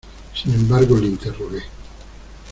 [0.33, 1.61] sin embargo le interrogué: